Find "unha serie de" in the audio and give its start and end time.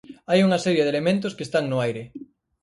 0.47-0.91